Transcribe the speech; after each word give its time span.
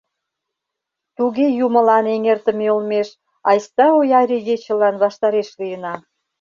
Туге 1.17 1.47
юмылан 1.65 2.05
эҥертыме 2.15 2.67
олмеш 2.75 3.09
айста 3.49 3.87
ояр 3.99 4.29
игечылан 4.37 4.95
ваштареш 5.03 5.49
лийына! 5.59 5.93